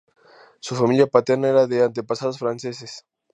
[0.61, 3.05] Su familia paterna era de antepasados franceses.